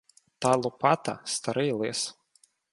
Та 0.39 0.51
Лопата— 0.61 1.19
старий 1.33 1.71
лис. 1.79 2.01